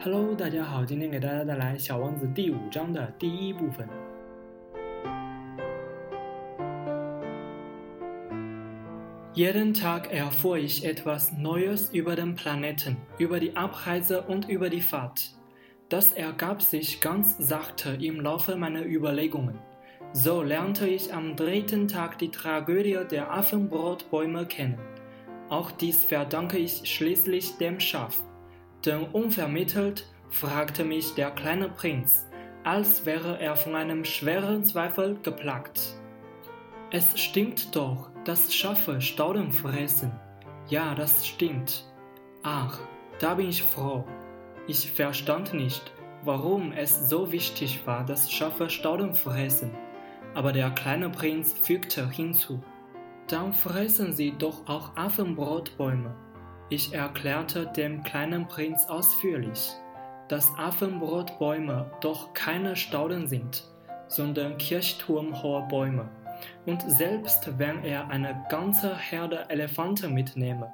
[0.00, 3.88] Hello，大家好，今天给大家带来《小王子》第五章的第一部分。
[9.34, 15.30] Jeden Tag erfuhr ich etwas Neues über den Planeten, über die Abreise und über die Fahrt.
[15.88, 19.58] Das ergab sich ganz sachte im Laufe meiner Überlegungen.
[20.12, 24.78] So lernte ich am dritten Tag die Tragödie der Affenbrotbäume kennen.
[25.48, 28.22] Auch dies verdanke ich schließlich dem Schaf.
[28.87, 32.25] Denn unvermittelt fragte mich der kleine Prinz,
[32.63, 35.97] als wäre er von einem schweren Zweifel geplagt.
[36.89, 40.13] Es stimmt doch, dass Schafe Stauden fressen.
[40.69, 41.83] Ja, das stimmt.
[42.43, 42.79] Ach,
[43.19, 44.05] da bin ich froh.
[44.67, 45.91] Ich verstand nicht,
[46.23, 49.71] warum es so wichtig war, dass Schafe Stauden fressen.
[50.33, 52.63] Aber der kleine Prinz fügte hinzu.
[53.27, 56.15] Dann fressen sie doch auch Affenbrotbäume.
[56.69, 59.71] Ich erklärte dem kleinen Prinz ausführlich,
[60.27, 63.63] dass Affenbrotbäume doch keine Stauden sind,
[64.09, 66.09] sondern kirchturmhohe Bäume.
[66.65, 70.73] Und selbst wenn er eine ganze Herde Elefanten mitnehme,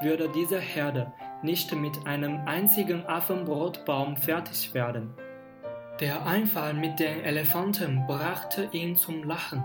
[0.00, 1.12] würde diese Herde
[1.42, 5.12] nicht mit einem einzigen Affenbrotbaum fertig werden.
[5.98, 9.62] Der Einfall mit den Elefanten brachte ihn zum Lachen.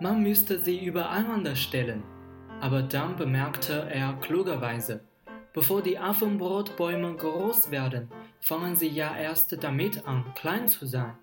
[0.00, 2.02] Man müsste sie übereinander stellen.
[2.60, 5.00] Aber dann bemerkte er klugerweise,
[5.54, 8.10] Bevor die Affenbrotbäume groß werden,
[8.40, 11.14] fangen sie ja erst damit an, klein zu sein.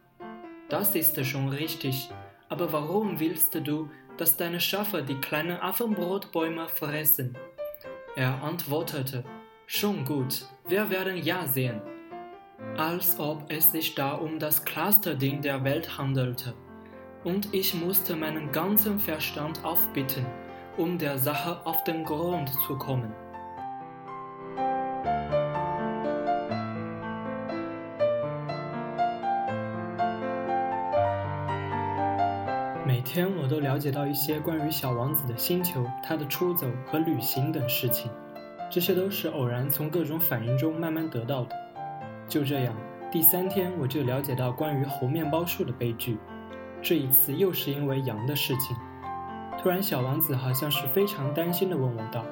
[0.69, 2.09] Das ist schon richtig,
[2.47, 7.37] aber warum willst du, dass deine Schafe die kleinen Affenbrotbäume fressen?
[8.15, 9.25] Er antwortete,
[9.65, 11.81] schon gut, wir werden ja sehen.
[12.77, 16.53] Als ob es sich da um das klarste Ding der Welt handelte.
[17.25, 20.25] Und ich musste meinen ganzen Verstand aufbitten,
[20.77, 23.13] um der Sache auf den Grund zu kommen.
[33.01, 38.11] 每天我都了解到一些关于小王子的星球、他的出走和旅行等事情，
[38.69, 41.55] 这些都是偶然从各种反应中慢慢得到的。
[42.27, 42.75] 就这样，
[43.11, 46.19] 第三天我就了解到关于猴面包树的悲剧，
[46.79, 48.77] 这一次又是因为羊的事情。
[49.57, 52.23] 突然，小王子好像是非常担心地问我道：“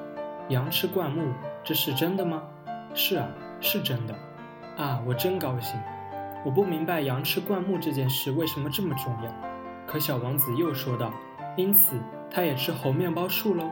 [0.50, 1.32] 羊吃灌木，
[1.64, 2.44] 这是真的吗
[2.94, 3.28] ？”“是啊，
[3.60, 4.14] 是真的。
[4.78, 5.80] ”“啊，我真高兴。”
[6.46, 9.49] 我不明白羊吃灌木这件事为什么这么重要。
[9.90, 11.12] 可小王子又说道
[11.58, 11.96] ：“因此，
[12.30, 13.68] 他也吃猴面包树喽。”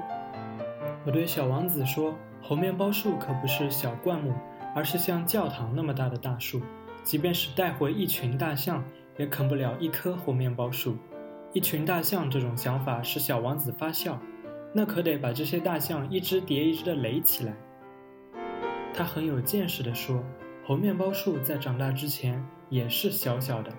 [1.07, 2.13] 我对小王子说
[2.43, 4.35] ：“猴面包树可不是小灌木，
[4.75, 6.61] 而是像教堂那么大的大树。
[7.05, 8.83] 即便是带回一群大象，
[9.17, 10.97] 也啃不了一棵猴面包树。
[11.53, 14.19] 一群大象这种想法使小王子发笑。
[14.73, 17.55] 那可得把这些大象一只叠一只的垒起来。”
[18.93, 20.21] 他很有见识地说
[20.67, 23.71] ：“猴面包树在长大之前也是小小的。”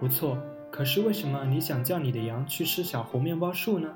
[0.00, 0.38] 不错。
[0.74, 3.94] 可是为什么你想叫你的羊去吃小猴面包树呢？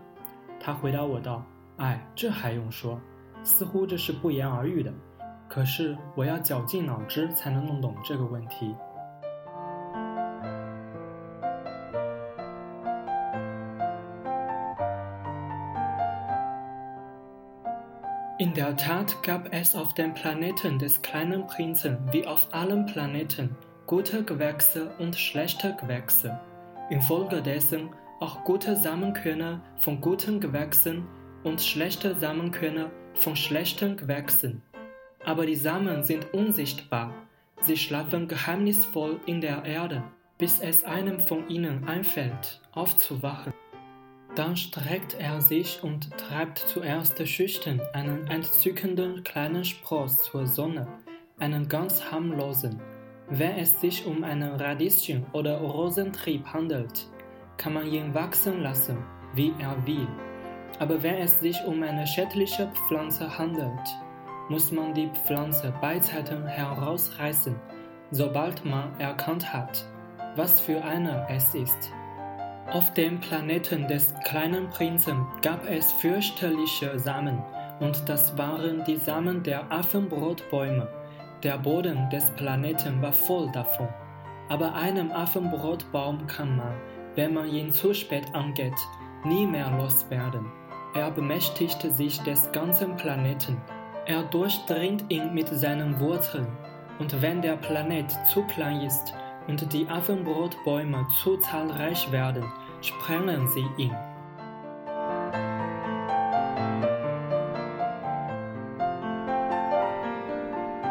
[0.61, 1.45] 他回答我道
[1.77, 3.01] ：“哎，这还用说？
[3.43, 4.95] 似乎这是不言而喻的。
[5.49, 8.77] 可是我要绞尽脑汁才能弄懂这个问题。”
[18.39, 23.57] In der Tat gab es auf dem Planeten des kleinen Prinzen wie auf allen Planeten
[23.85, 26.39] gute Gewächse und schlechte Gewächse.
[26.91, 27.91] Infolgedessen
[28.21, 31.07] auch gute Samenkörner von guten Gewächsen
[31.45, 34.63] und schlechte Samenkörner von schlechten Gewächsen.
[35.25, 37.13] Aber die Samen sind unsichtbar,
[37.61, 40.03] sie schlafen geheimnisvoll in der Erde,
[40.39, 43.53] bis es einem von ihnen einfällt, aufzuwachen.
[44.35, 50.87] Dann streckt er sich und treibt zuerst schüchtern einen entzückenden kleinen Spross zur Sonne,
[51.39, 52.81] einen ganz harmlosen,
[53.31, 57.07] wenn es sich um einen Radieschen oder Rosentrieb handelt,
[57.59, 58.99] kann man ihn wachsen lassen,
[59.35, 60.09] wie er will.
[60.79, 63.87] Aber wenn es sich um eine schädliche Pflanze handelt,
[64.49, 67.55] muss man die Pflanze beizeiten herausreißen,
[68.11, 69.85] sobald man erkannt hat,
[70.37, 71.93] was für eine es ist.
[72.71, 77.43] Auf dem Planeten des kleinen Prinzen gab es fürchterliche Samen,
[77.81, 80.98] und das waren die Samen der Affenbrotbäume.
[81.45, 83.89] Der Boden des Planeten war voll davon.
[84.49, 86.75] Aber einem Affenbrotbaum kann man,
[87.15, 88.75] wenn man ihn zu spät angeht,
[89.25, 90.47] nie mehr loswerden.
[90.95, 93.61] Er bemächtigt sich des ganzen Planeten.
[94.07, 96.49] Er durchdringt ihn mit seinen Wurzeln.
[96.99, 99.13] Und wenn der Planet zu klein ist
[99.47, 102.45] und die Affenbrotbäume zu zahlreich werden,
[102.81, 103.95] sprengen sie ihn.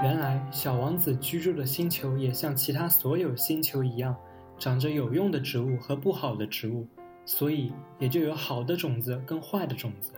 [0.03, 4.15] 原来小王子居住的星球也像其他所有星球一样，
[4.59, 6.88] 长着有用的植物和不好的植物，
[7.25, 10.13] 所以也就有好的种子跟坏的种子。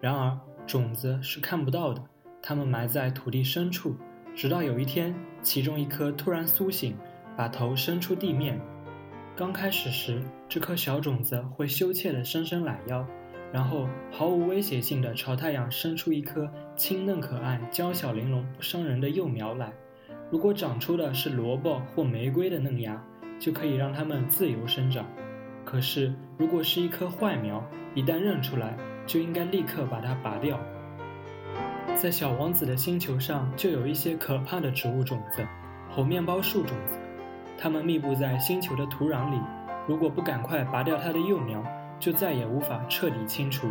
[0.00, 2.02] 然而，种子是看不到的，
[2.42, 3.94] 它们埋在土地深处，
[4.34, 6.96] 直到有一天，其中一颗突然苏醒，
[7.36, 8.58] 把头伸出地面。
[9.36, 13.06] 刚开始时，这颗小种子会羞怯地伸伸懒腰，
[13.52, 19.72] 然后毫无威胁性地朝太阳伸出一颗清嫩可爱、娇小玲珑、不伤人的幼苗来。
[20.30, 23.02] 如果长出的是萝卜或玫瑰的嫩芽，
[23.38, 25.06] 就可以让它们自由生长。
[25.64, 27.64] 可是，如果是一棵坏苗，
[27.94, 30.60] 一旦认出来，就应该立刻把它拔掉。
[31.94, 35.46] 在小王子的星球上，就有一些可怕的植物种子——
[35.90, 36.98] 猴面包树种子。
[37.56, 39.40] 它们密布在星球的土壤里，
[39.86, 41.64] 如果不赶快拔掉它的幼苗，
[41.98, 43.68] 就再也无法彻底清除。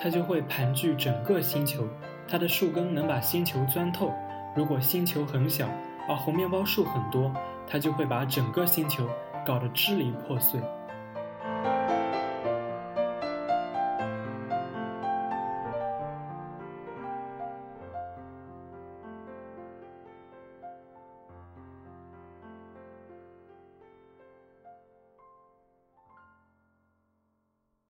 [0.00, 1.86] 它就会盘踞整个星球，
[2.26, 4.12] 它的树根能把星球钻透。
[4.56, 5.68] 如果星球很小，
[6.08, 7.32] 而红面包树很多，
[7.66, 9.08] 它就会把整个星球
[9.46, 10.60] 搞得支离破碎。